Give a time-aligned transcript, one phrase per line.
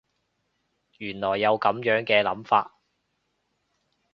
[0.97, 2.73] 原來有噉樣嘅諗法